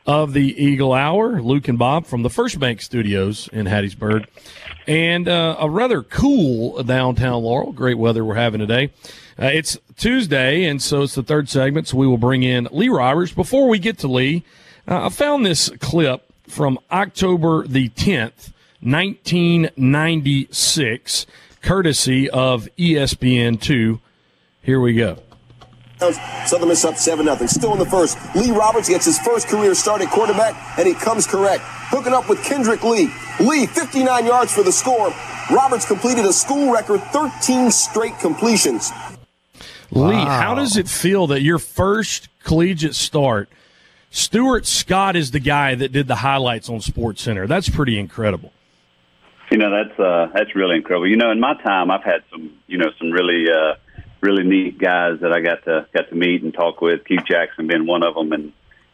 [0.06, 1.40] of the Eagle Hour.
[1.40, 4.26] Luke and Bob from the First Bank Studios in Hattiesburg,
[4.88, 7.70] and uh, a rather cool downtown Laurel.
[7.70, 8.90] Great weather we're having today.
[9.40, 11.86] Uh, it's Tuesday, and so it's the third segment.
[11.86, 13.30] So we will bring in Lee Roberts.
[13.30, 14.42] Before we get to Lee,
[14.88, 21.26] uh, I found this clip from October the tenth 1996,
[21.62, 24.00] courtesy of ESPN2.
[24.62, 25.18] Here we go.
[26.46, 27.46] Southern Miss up 7 0.
[27.46, 28.18] Still in the first.
[28.36, 31.62] Lee Roberts gets his first career start at quarterback, and he comes correct.
[31.90, 33.10] Hooking up with Kendrick Lee.
[33.40, 35.12] Lee, 59 yards for the score.
[35.50, 38.92] Roberts completed a school record 13 straight completions.
[39.90, 43.48] Lee, how does it feel that your first collegiate start,
[44.10, 47.46] Stuart Scott is the guy that did the highlights on Sports Center?
[47.46, 48.52] That's pretty incredible.
[49.50, 51.08] You know, that's uh, that's really incredible.
[51.08, 53.76] You know, in my time, I've had some, you know, some really, uh,
[54.20, 57.04] really neat guys that I got to got to meet and talk with.
[57.06, 58.52] Keith Jackson being one of them, and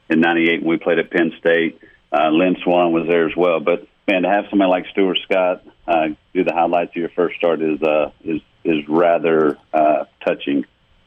[0.09, 1.81] in '98 when we played at Penn State,
[2.13, 3.59] uh, Lynn Swann was there as well.
[3.59, 7.37] But man, to have somebody like Stuart Scott uh, do the highlights of your first
[7.37, 10.65] start is uh, is is rather uh, touching,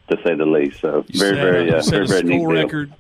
[0.09, 0.81] to say the least.
[0.81, 2.47] So very, very, uh, very, very neat deal.
[2.47, 2.93] record.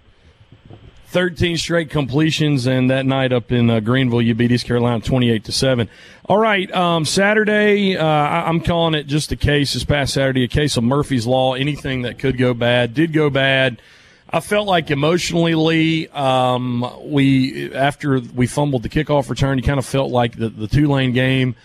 [1.17, 5.45] 13 straight completions, and that night up in uh, Greenville, you beat East Carolina 28
[5.45, 5.89] to 7.
[6.25, 10.47] All right, um, Saturday, uh, I'm calling it just a case this past Saturday, a
[10.47, 11.55] case of Murphy's Law.
[11.55, 13.81] Anything that could go bad did go bad.
[14.29, 19.79] I felt like emotionally, Lee, um, we after we fumbled the kickoff return, you kind
[19.79, 21.55] of felt like the, the lane game.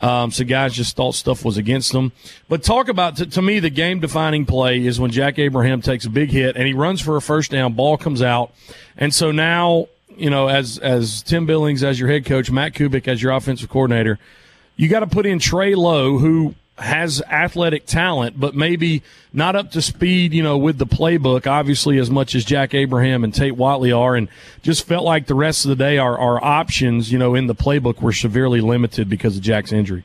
[0.00, 2.12] Um, so guys just thought stuff was against them.
[2.48, 6.06] But talk about to, to me the game defining play is when Jack Abraham takes
[6.06, 8.52] a big hit and he runs for a first down, ball comes out,
[8.96, 13.08] and so now you know as as Tim Billings as your head coach, Matt Kubik
[13.08, 14.18] as your offensive coordinator,
[14.76, 19.02] you got to put in Trey Lowe who has athletic talent, but maybe
[19.32, 23.22] not up to speed, you know, with the playbook, obviously, as much as Jack Abraham
[23.22, 24.28] and Tate Whatley are, and
[24.62, 27.54] just felt like the rest of the day our, our options, you know, in the
[27.54, 30.04] playbook were severely limited because of Jack's injury.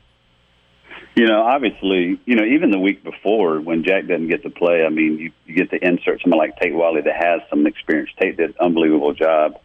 [1.16, 4.84] You know, obviously, you know, even the week before when Jack doesn't get to play,
[4.84, 8.10] I mean, you, you get to insert somebody like Tate Wiley that has some experience.
[8.20, 9.58] Tate did an unbelievable job.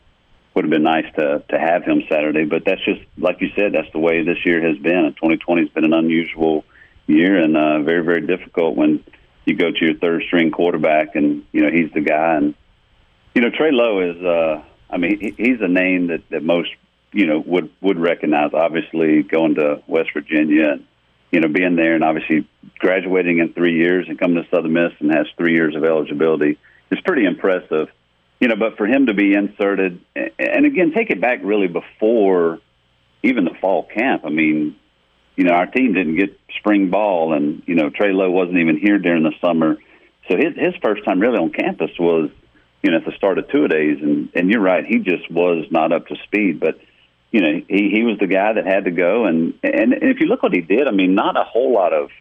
[0.53, 3.73] Would have been nice to to have him Saturday, but that's just like you said.
[3.73, 5.05] That's the way this year has been.
[5.05, 6.65] And 2020 has been an unusual
[7.11, 9.03] year and uh, very very difficult when
[9.45, 12.35] you go to your third string quarterback and you know he's the guy.
[12.35, 12.55] And
[13.35, 14.23] you know Trey Lowe is.
[14.23, 16.69] uh I mean, he, he's a name that that most
[17.13, 18.53] you know would would recognize.
[18.53, 20.85] Obviously, going to West Virginia and
[21.31, 22.47] you know, being there and obviously
[22.77, 26.59] graduating in three years and coming to Southern Miss and has three years of eligibility
[26.91, 27.87] is pretty impressive.
[28.39, 32.59] You know, but for him to be inserted, and again, take it back really before
[33.23, 34.25] even the fall camp.
[34.25, 34.75] I mean,
[35.41, 38.77] you know, our team didn't get spring ball, and you know, Trey Lowe wasn't even
[38.77, 39.75] here during the summer,
[40.29, 42.29] so his his first time really on campus was,
[42.83, 45.65] you know, at the start of two days, and and you're right, he just was
[45.71, 46.79] not up to speed, but
[47.31, 49.25] you know, he, he was the guy that had to go.
[49.25, 51.93] And, and, and if you look what he did, I mean, not a whole lot
[51.93, 52.11] of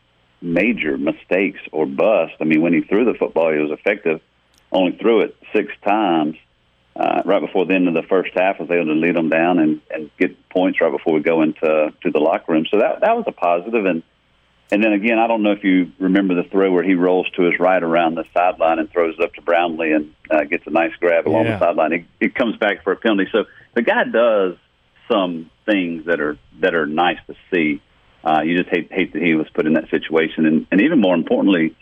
[0.40, 2.35] major mistakes or bust.
[2.40, 4.20] I mean, when he threw the football, he was effective.
[4.72, 6.37] Only threw it six times.
[7.01, 9.59] Uh, right before the end of the first half, was able to lead them down
[9.59, 12.67] and, and get points right before we go into to the locker room.
[12.71, 13.87] So that that was a positive.
[13.87, 14.03] And
[14.71, 17.43] and then again, I don't know if you remember the throw where he rolls to
[17.45, 20.71] his right around the sideline and throws it up to Brownlee and uh, gets a
[20.71, 21.59] nice grab along Yeah.
[21.59, 21.93] the sideline.
[21.93, 23.31] He, he comes back for a penalty.
[23.33, 24.57] So the guy does
[25.11, 27.81] some things that are that are nice to see.
[28.23, 31.01] Uh, you just hate hate that he was put in that situation, and, and even
[31.01, 31.75] more importantly,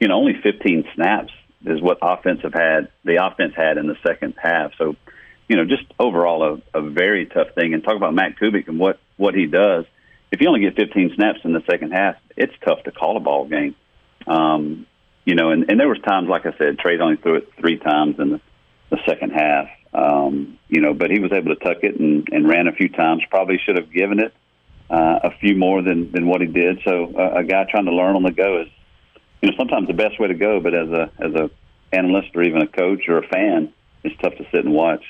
[0.00, 1.32] you know, only 15 snaps
[1.66, 2.88] is what offense have had.
[3.04, 4.72] The offense had in the second half.
[4.78, 4.96] So,
[5.48, 7.74] you know, just overall a, a very tough thing.
[7.74, 9.84] And talk about Matt Kubik and what what he does.
[10.32, 13.20] If you only get 15 snaps in the second half, it's tough to call a
[13.20, 13.76] ball game.
[14.26, 14.86] Um,
[15.24, 17.78] you know, and, and there was times, like I said, Trey only threw it three
[17.78, 18.40] times in the,
[18.90, 19.68] the second half.
[19.92, 22.88] Um, you know, but he was able to tuck it and, and ran a few
[22.88, 23.22] times.
[23.30, 24.34] Probably should have given it
[24.90, 26.80] uh, a few more than, than what he did.
[26.84, 28.68] So uh, a guy trying to learn on the go is,
[29.44, 30.58] you know, sometimes the best way to go.
[30.58, 31.50] But as a as a
[31.92, 35.04] analyst or even a coach or a fan, it's tough to sit and watch.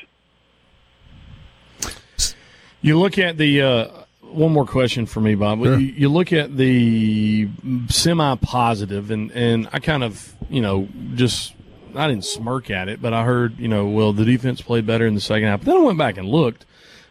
[2.81, 3.89] You look at the uh,
[4.23, 5.61] one more question for me, Bob.
[5.61, 7.49] You, you look at the
[7.89, 11.55] semi-positive, and and I kind of you know just
[11.95, 15.07] I didn't smirk at it, but I heard you know well the defense played better
[15.07, 15.61] in the second half.
[15.61, 16.67] But then I went back and looked.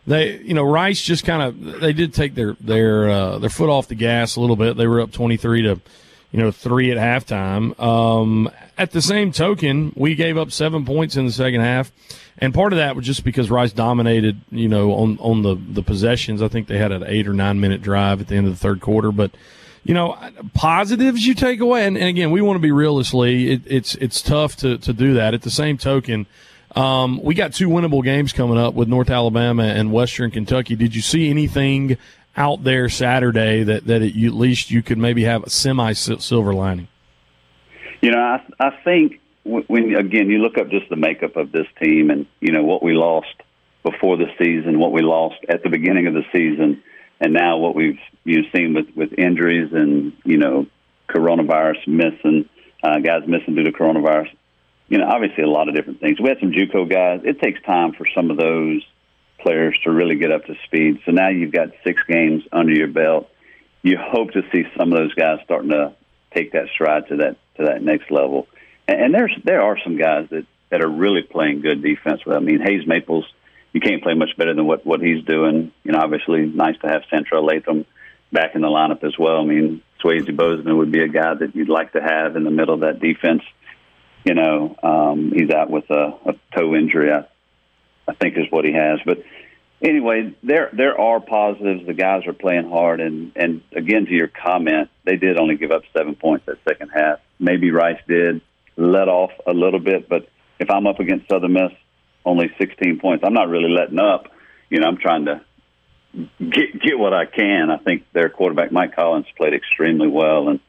[0.05, 3.69] They you know Rice just kind of they did take their their uh, their foot
[3.69, 4.75] off the gas a little bit.
[4.75, 5.79] They were up twenty three to
[6.33, 7.79] you know three at halftime.
[7.79, 11.91] Um, at the same token, we gave up seven points in the second half.
[12.39, 15.83] And part of that was just because Rice dominated, you know, on on the the
[15.83, 16.41] possessions.
[16.41, 18.59] I think they had an eight or nine minute drive at the end of the
[18.59, 19.11] third quarter.
[19.11, 19.31] But
[19.83, 20.17] you know,
[20.53, 23.13] positives you take away, and, and again, we want to be realists.
[23.13, 23.51] Lee.
[23.51, 25.35] It, it's it's tough to to do that.
[25.35, 26.25] At the same token,
[26.75, 30.75] um, we got two winnable games coming up with North Alabama and Western Kentucky.
[30.75, 31.97] Did you see anything
[32.35, 35.93] out there Saturday that that it, you, at least you could maybe have a semi
[35.93, 36.87] silver lining?
[38.01, 41.67] You know, I I think when, again you look up just the makeup of this
[41.81, 43.35] team and you know what we lost
[43.83, 46.81] before the season, what we lost at the beginning of the season,
[47.19, 50.65] and now what we've you know, seen with with injuries and you know
[51.09, 52.49] coronavirus missing
[52.83, 54.29] uh, guys missing due to coronavirus.
[54.89, 56.19] you know, obviously a lot of different things.
[56.19, 57.21] We had some JUCO guys.
[57.23, 58.83] It takes time for some of those
[59.43, 61.01] players to really get up to speed.
[61.05, 63.29] So now you've got six games under your belt.
[63.83, 65.93] You hope to see some of those guys starting to
[66.33, 68.47] take that stride to that to that next level.
[68.87, 72.21] And, and there's there are some guys that that are really playing good defense.
[72.25, 73.25] I mean, Hayes Maples,
[73.73, 75.71] you can't play much better than what what he's doing.
[75.83, 77.85] You know, obviously nice to have Santrell Latham
[78.31, 79.41] back in the lineup as well.
[79.41, 82.51] I mean, Swayze Bozeman would be a guy that you'd like to have in the
[82.51, 83.43] middle of that defense.
[84.25, 87.25] You know, um, he's out with a, a toe injury, I,
[88.07, 88.99] I think is what he has.
[89.05, 89.23] But
[89.81, 91.85] anyway, there there are positives.
[91.85, 95.71] The guys are playing hard, and and again to your comment, they did only give
[95.71, 97.19] up seven points that second half.
[97.39, 98.41] Maybe Rice did
[98.75, 100.27] let off a little bit, but
[100.59, 101.71] if I'm up against Southern Miss,
[102.25, 104.31] only 16 points, I'm not really letting up.
[104.69, 105.41] You know, I'm trying to
[106.39, 107.69] get get what I can.
[107.69, 110.59] I think their quarterback Mike Collins played extremely well, and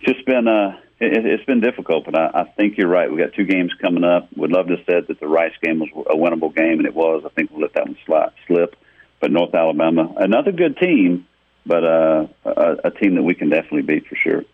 [0.00, 2.04] just been uh it, it's been difficult.
[2.04, 3.10] But I, I think you're right.
[3.10, 4.28] We got two games coming up.
[4.36, 6.94] Would love to have said that the Rice game was a winnable game, and it
[6.94, 7.22] was.
[7.24, 8.76] I think we'll let that one slide, slip.
[9.20, 11.26] But North Alabama, another good team,
[11.66, 14.44] but uh, a, a team that we can definitely beat for sure.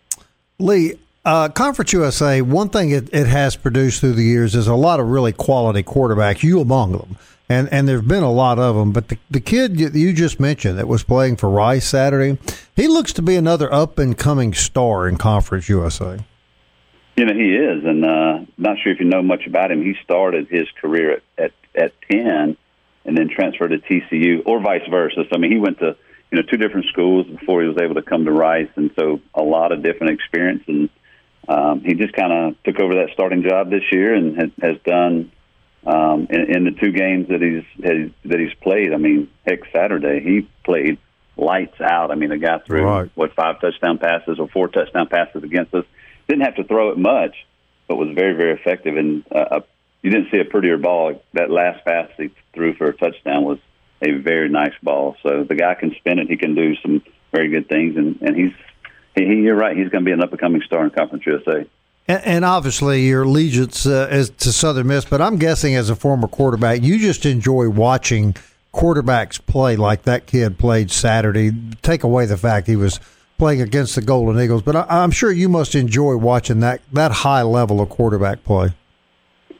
[0.57, 4.73] Lee, uh, Conference USA, one thing it, it, has produced through the years is a
[4.73, 7.17] lot of really quality quarterbacks, you among them
[7.49, 8.91] and and there've been a lot of them.
[8.91, 12.37] But the the kid you just mentioned that was playing for Rice Saturday,
[12.75, 16.19] he looks to be another up and coming star in Conference USA.
[17.17, 19.81] You know he is, and uh, not sure if you know much about him.
[19.81, 22.57] He started his career at at, at Penn,
[23.05, 25.23] and then transferred to TCU, or vice versa.
[25.29, 25.95] So I mean, he went to
[26.31, 29.21] you know two different schools before he was able to come to Rice, and so
[29.33, 30.63] a lot of different experience.
[30.67, 30.89] And
[31.47, 34.77] um, he just kind of took over that starting job this year, and has, has
[34.85, 35.31] done
[35.85, 38.93] um, in, in the two games that he's that he's played.
[38.93, 40.97] I mean, heck, Saturday he played
[41.37, 42.11] lights out.
[42.11, 43.11] I mean, the guy threw right.
[43.15, 45.85] what five touchdown passes or four touchdown passes against us.
[46.27, 47.35] Didn't have to throw it much,
[47.87, 48.97] but was very very effective.
[48.97, 49.61] And uh,
[50.01, 51.21] you didn't see a prettier ball.
[51.33, 53.59] That last pass he threw for a touchdown was
[54.01, 55.15] a very nice ball.
[55.23, 56.27] So the guy can spin it.
[56.27, 58.53] He can do some very good things, and and he's
[59.15, 59.75] he, you're right.
[59.75, 61.65] He's going to be an up and coming star in Conference USA.
[62.07, 65.95] And, and obviously, your allegiance uh, is to Southern Miss, but I'm guessing as a
[65.95, 68.35] former quarterback, you just enjoy watching
[68.73, 71.51] quarterbacks play like that kid played Saturday.
[71.81, 72.99] Take away the fact he was
[73.37, 77.11] playing against the Golden Eagles, but I, am sure you must enjoy watching that that
[77.11, 78.73] high level of quarterback play.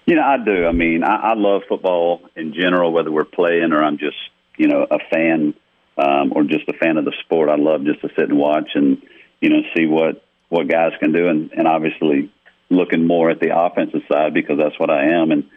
[0.05, 0.65] You know, I do.
[0.65, 4.17] I mean, I, I love football in general, whether we're playing or I'm just
[4.57, 5.53] you know a fan
[5.97, 7.49] um, or just a fan of the sport.
[7.49, 9.01] I love just to sit and watch and
[9.41, 12.31] you know see what what guys can do, and, and obviously
[12.69, 15.49] looking more at the offensive side because that's what I am, and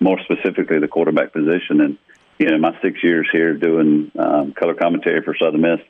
[0.00, 1.80] more specifically the quarterback position.
[1.80, 1.98] And
[2.38, 5.80] you know, my six years here doing um, color commentary for Southern Miss,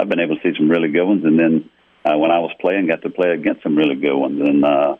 [0.00, 1.24] I've been able to see some really good ones.
[1.24, 1.70] And then
[2.04, 4.40] uh, when I was playing, got to play against some really good ones.
[4.40, 4.96] And uh,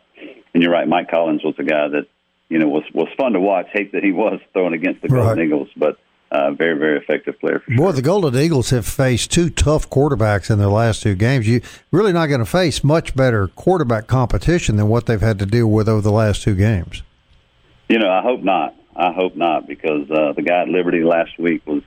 [0.53, 2.07] and you're right, Mike Collins was a guy that
[2.49, 3.67] you know was was fun to watch.
[3.73, 5.45] Hate that he was throwing against the Golden right.
[5.45, 5.97] Eagles, but
[6.31, 7.59] uh, very, very effective player.
[7.59, 7.85] For sure.
[7.85, 11.47] Boy, the Golden Eagles have faced two tough quarterbacks in their last two games.
[11.47, 11.61] You
[11.91, 15.67] really not going to face much better quarterback competition than what they've had to deal
[15.67, 17.03] with over the last two games.
[17.89, 18.75] You know, I hope not.
[18.95, 21.83] I hope not because uh, the guy at Liberty last week was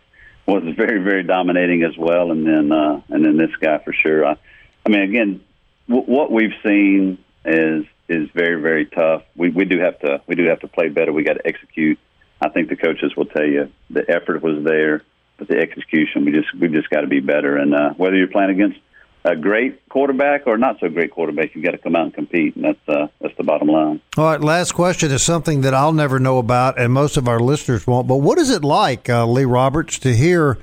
[0.47, 4.27] was very, very dominating as well, and then uh, and then this guy for sure.
[4.27, 4.37] I,
[4.85, 5.41] I mean, again,
[5.89, 9.23] w- what we've seen is is very, very tough.
[9.37, 11.13] We we do have to we do have to play better.
[11.13, 11.99] We got to execute
[12.45, 15.03] I think the coaches will tell you the effort was there,
[15.39, 17.57] but the execution we just we just got to be better.
[17.57, 18.79] And uh, whether you're playing against
[19.25, 22.57] a great quarterback or not so great quarterback, you've got to come out and compete,
[22.57, 24.01] and that's uh, that's the bottom line.
[24.17, 27.41] All right, last question is something that I'll never know about, and most of our
[27.41, 28.07] listeners won't.
[28.07, 30.59] But what is it like, uh, Lee Roberts, to hear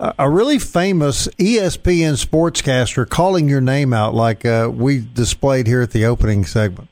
[0.00, 5.90] a really famous ESPN sportscaster calling your name out like uh, we displayed here at
[5.90, 6.88] the opening segment?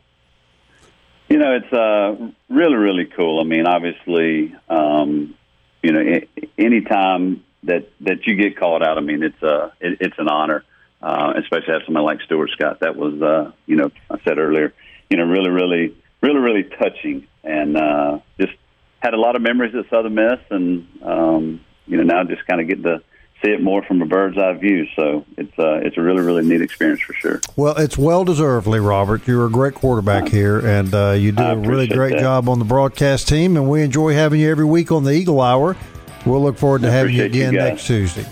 [1.29, 3.41] You know, it's uh, really, really cool.
[3.41, 5.35] I mean, obviously, um,
[5.83, 6.21] you know,
[6.59, 10.29] any time that that you get called out, I mean, it's uh, it, it's an
[10.29, 10.65] honor,
[11.07, 12.81] uh, especially have somebody like Stuart Scott.
[12.81, 14.75] That was, uh, you know, I said earlier,
[15.09, 18.55] you know, really, really, really, really touching, and uh, just
[18.99, 22.61] had a lot of memories at Southern Miss, and um, you know, now just kind
[22.61, 23.03] of get to
[23.41, 24.87] see it more from a bird's eye view.
[24.97, 27.41] So it's uh, it's a really really neat experience for sure.
[27.55, 29.29] Well, it's well deserved, Lee Robert.
[29.29, 32.21] You're a great quarterback here, and uh, you do a really great that.
[32.21, 33.57] job on the broadcast team.
[33.57, 35.77] And we enjoy having you every week on the Eagle Hour.
[36.25, 38.27] We'll look forward to having you again you next Tuesday.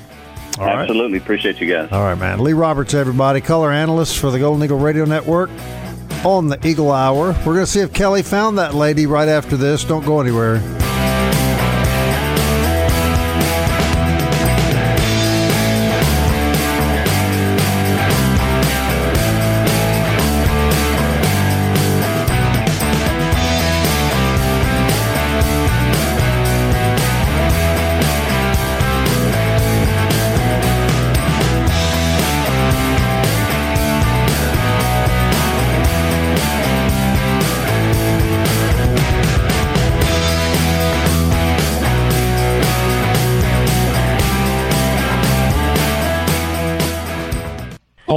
[0.59, 1.23] All Absolutely right.
[1.23, 1.91] appreciate you guys.
[1.91, 2.39] All right, man.
[2.39, 5.51] Lee Roberts, everybody, color analyst for the Golden Eagle Radio Network
[6.25, 7.33] on the Eagle Hour.
[7.45, 9.85] We're going to see if Kelly found that lady right after this.
[9.85, 10.61] Don't go anywhere.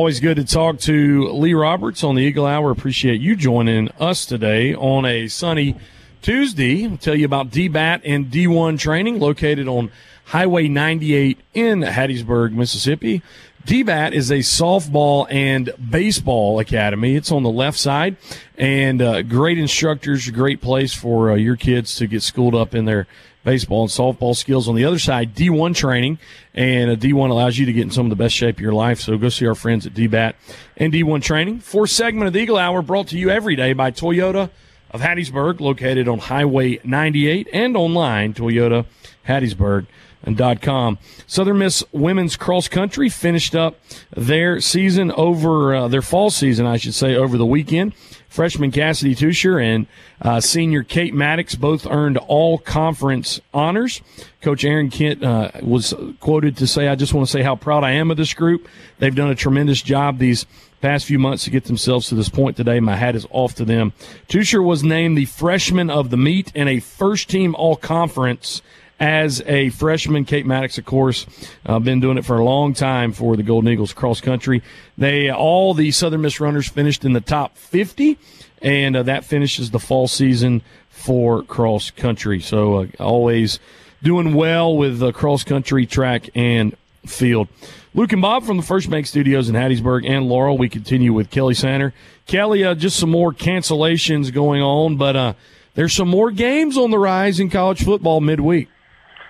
[0.08, 2.72] Always good to talk to Lee Roberts on the Eagle Hour.
[2.72, 5.76] Appreciate you joining us today on a sunny
[6.22, 6.88] Tuesday.
[6.88, 9.91] I'll tell you about DBAT and D1 training located on
[10.24, 13.22] Highway 98 in Hattiesburg, Mississippi.
[13.66, 17.18] DBAT is a softball and baseball academy.
[17.18, 18.16] It's on the left side,
[18.58, 22.86] and uh, great instructors, great place for uh, your kids to get schooled up in
[22.86, 23.08] their
[23.48, 24.68] baseball and softball skills.
[24.68, 26.20] On the other side, D1 training,
[26.54, 28.74] and a D1 allows you to get in some of the best shape of your
[28.74, 29.00] life.
[29.00, 30.34] So go see our friends at DBAT
[30.76, 31.62] and D1 training.
[31.62, 34.50] Fourth segment of the Eagle Hour brought to you every day by Toyota
[34.91, 38.86] of Hattiesburg, located on Highway 98 and online, Toyota
[39.26, 39.88] Hattiesburg
[40.24, 40.98] and .com.
[41.26, 43.80] Southern Miss women's cross country finished up
[44.14, 47.93] their season over uh, their fall season, I should say, over the weekend.
[48.38, 49.88] Freshman Cassidy Tusher and
[50.22, 54.00] uh, senior Kate Maddox both earned all conference honors.
[54.44, 57.84] Coach Aaron Kent uh, was quoted to say, I just want to say how proud
[57.84, 58.68] I am of this group.
[59.00, 60.46] They've done a tremendous job these
[60.82, 62.80] past few months to get themselves to this point today.
[62.80, 63.92] My hat is off to them.
[64.28, 68.62] Tusher was named the freshman of the meet and a first team all conference
[69.00, 70.26] as a freshman.
[70.26, 71.26] Kate Maddox, of course,
[71.66, 74.64] uh, been doing it for a long time for the Golden Eagles cross country.
[74.98, 78.18] They all the Southern Miss runners finished in the top 50,
[78.62, 82.39] and uh, that finishes the fall season for cross country.
[82.41, 83.60] So uh, always
[84.02, 86.76] doing well with uh, cross country, track, and
[87.06, 87.48] field.
[87.93, 90.58] Luke and Bob from the First Bank Studios in Hattiesburg and Laurel.
[90.58, 91.93] We continue with Kelly Sander.
[92.28, 95.34] Kelly, uh, just some more cancellations going on, but uh,
[95.74, 98.68] there's some more games on the rise in college football midweek.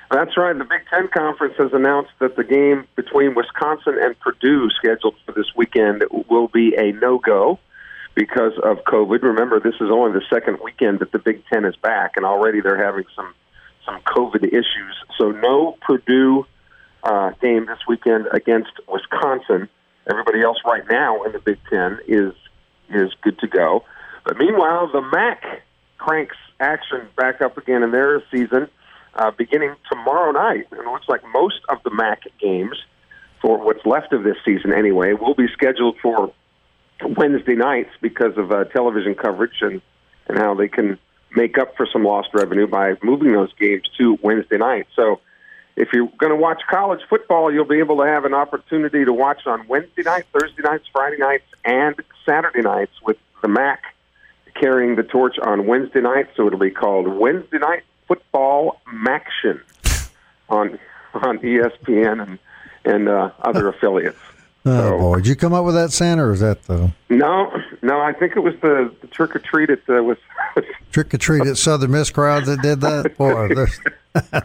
[0.09, 0.57] That's right.
[0.57, 5.33] The Big Ten Conference has announced that the game between Wisconsin and Purdue, scheduled for
[5.33, 7.59] this weekend, will be a no go
[8.15, 9.21] because of COVID.
[9.21, 12.61] Remember, this is only the second weekend that the Big Ten is back, and already
[12.61, 13.33] they're having some
[13.85, 14.95] some COVID issues.
[15.17, 16.45] So, no Purdue
[17.03, 19.67] uh, game this weekend against Wisconsin.
[20.09, 22.33] Everybody else right now in the Big Ten is
[22.89, 23.83] is good to go.
[24.23, 25.43] But meanwhile, the MAC
[25.97, 28.69] cranks action back up again in their season
[29.17, 30.67] uh, beginning tomorrow night.
[30.71, 32.77] And it looks like most of the MAC games,
[33.41, 36.33] for what's left of this season anyway, will be scheduled for
[37.03, 39.81] Wednesday nights because of uh, television coverage and,
[40.27, 40.97] and how they can
[41.35, 44.87] make up for some lost revenue by moving those games to Wednesday night.
[44.95, 45.19] So
[45.75, 49.13] if you're going to watch college football, you'll be able to have an opportunity to
[49.13, 51.95] watch on Wednesday night, Thursday nights, Friday nights, and
[52.25, 53.83] Saturday nights with the MAC
[54.59, 56.29] carrying the torch on Wednesday night.
[56.35, 59.61] So it'll be called Wednesday Night Football MACtion
[60.49, 60.79] on
[61.13, 62.39] on ESPN and
[62.85, 64.17] and uh, other affiliates.
[64.65, 66.91] Oh so, boy, did you come up with that, Santa, or is that the?
[67.09, 67.51] No,
[67.81, 70.17] no, I think it was the, the trick or treat at uh, was
[70.91, 73.15] trick or treat at Southern Miss crowd that did that.
[73.17, 73.79] Boy, there's,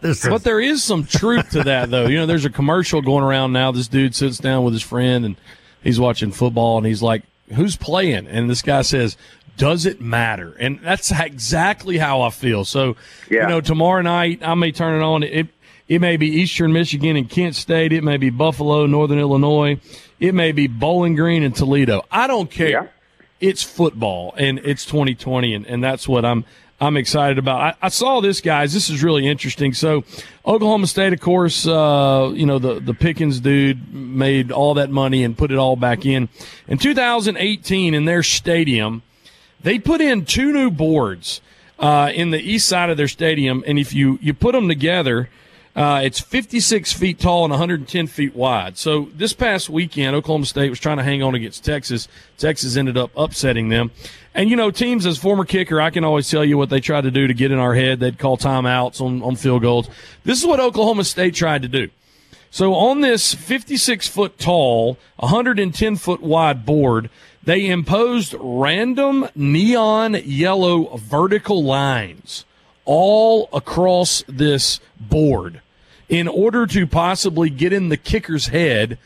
[0.00, 2.06] there's but there is some truth to that, though.
[2.06, 3.72] You know, there's a commercial going around now.
[3.72, 5.36] This dude sits down with his friend and
[5.82, 9.16] he's watching football, and he's like, "Who's playing?" And this guy says,
[9.56, 10.54] does it matter?
[10.58, 12.64] And that's exactly how I feel.
[12.64, 12.96] So,
[13.30, 13.42] yeah.
[13.42, 15.22] you know, tomorrow night I may turn it on.
[15.22, 15.48] It
[15.88, 17.92] it may be Eastern Michigan and Kent State.
[17.92, 19.78] It may be Buffalo, Northern Illinois.
[20.20, 22.02] It may be Bowling Green and Toledo.
[22.10, 22.68] I don't care.
[22.68, 22.86] Yeah.
[23.40, 26.44] It's football and it's 2020, and, and that's what I'm
[26.80, 27.60] I'm excited about.
[27.60, 28.72] I, I, saw this, guys.
[28.72, 29.72] This is really interesting.
[29.72, 30.02] So,
[30.44, 35.22] Oklahoma State, of course, uh, you know the the Pickens dude made all that money
[35.22, 36.28] and put it all back in.
[36.66, 39.02] In 2018, in their stadium,
[39.62, 41.40] they put in two new boards
[41.78, 45.28] uh, in the east side of their stadium, and if you you put them together,
[45.74, 48.76] uh, it's 56 feet tall and 110 feet wide.
[48.76, 52.08] So this past weekend, Oklahoma State was trying to hang on against Texas.
[52.36, 53.90] Texas ended up upsetting them.
[54.34, 57.02] And you know, teams as former kicker, I can always tell you what they tried
[57.02, 58.00] to do to get in our head.
[58.00, 59.88] They'd call timeouts on, on field goals.
[60.24, 61.88] This is what Oklahoma State tried to do.
[62.50, 67.08] So on this 56 foot tall, 110 foot wide board,
[67.44, 72.44] they imposed random neon yellow vertical lines
[72.84, 75.60] all across this board
[76.08, 78.98] in order to possibly get in the kicker's head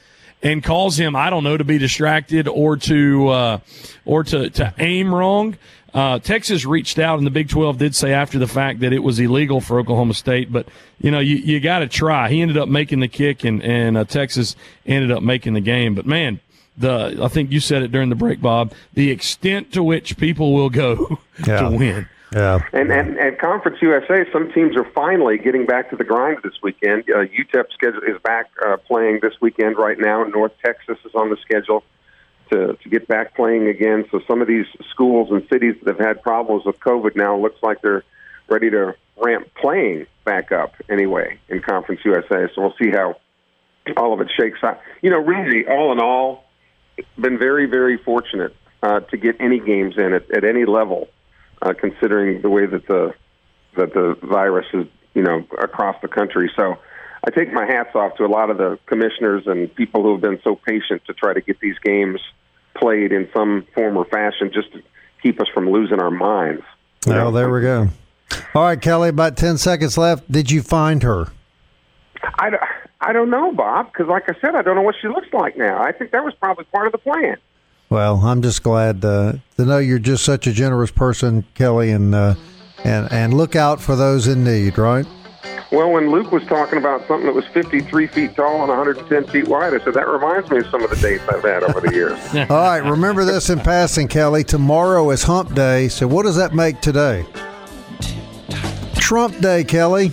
[0.42, 3.58] and cause him, I don't know, to be distracted or to uh,
[4.04, 5.56] or to, to aim wrong.
[5.94, 8.98] Uh, Texas reached out, and the Big 12 did say after the fact that it
[8.98, 10.52] was illegal for Oklahoma State.
[10.52, 10.68] But
[11.00, 12.28] you know, you, you got to try.
[12.28, 15.94] He ended up making the kick, and and uh, Texas ended up making the game.
[15.94, 16.40] But man,
[16.78, 18.72] the I think you said it during the break, Bob.
[18.94, 21.60] The extent to which people will go yeah.
[21.62, 22.08] to win.
[22.32, 22.60] Yeah.
[22.72, 26.54] And, and and Conference USA, some teams are finally getting back to the grind this
[26.62, 27.04] weekend.
[27.08, 30.24] Uh, UTEP schedule is back uh, playing this weekend right now.
[30.24, 31.84] North Texas is on the schedule
[32.50, 34.04] to to get back playing again.
[34.10, 37.62] So some of these schools and cities that have had problems with COVID now looks
[37.62, 38.04] like they're
[38.48, 42.48] ready to ramp playing back up anyway in Conference USA.
[42.54, 43.16] So we'll see how
[43.96, 44.80] all of it shakes out.
[45.00, 46.44] You know, really, all in all,
[47.18, 51.08] been very, very fortunate uh, to get any games in at, at any level,
[51.62, 53.14] uh, considering the way that the
[53.76, 56.50] that the virus is, you know, across the country.
[56.56, 56.78] So
[57.26, 60.22] I take my hats off to a lot of the commissioners and people who have
[60.22, 62.20] been so patient to try to get these games
[62.74, 64.82] played in some form or fashion, just to
[65.22, 66.62] keep us from losing our minds.
[67.06, 67.88] Well, there we go.
[68.54, 70.30] All right, Kelly, about 10 seconds left.
[70.30, 71.28] Did you find her?
[72.38, 72.50] I,
[73.06, 75.56] I don't know, Bob, because like I said, I don't know what she looks like
[75.56, 75.80] now.
[75.80, 77.36] I think that was probably part of the plan.
[77.88, 82.16] Well, I'm just glad uh, to know you're just such a generous person, Kelly, and
[82.16, 82.34] uh,
[82.82, 85.06] and and look out for those in need, right?
[85.70, 89.46] Well, when Luke was talking about something that was 53 feet tall and 110 feet
[89.46, 91.92] wide, I said that reminds me of some of the dates I've had over the
[91.94, 92.18] years.
[92.50, 94.42] All right, remember this in passing, Kelly.
[94.42, 97.24] Tomorrow is Hump Day, so what does that make today?
[98.96, 100.10] Trump Day, Kelly.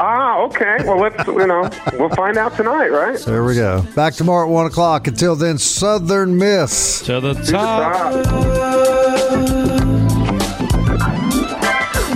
[0.00, 0.76] Ah, okay.
[0.84, 3.18] Well, let's you know we'll find out tonight, right?
[3.18, 3.82] So there we go.
[3.94, 5.06] Back tomorrow at one o'clock.
[5.06, 8.24] Until then, Southern Miss to the To the top.
[8.24, 8.36] top.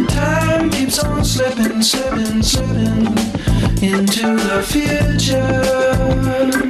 [0.08, 3.06] Time keeps on slipping, slipping, slipping
[3.82, 6.69] into the future.